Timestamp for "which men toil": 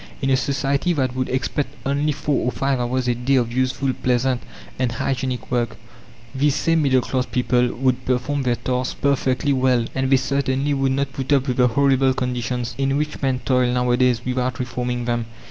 12.97-13.71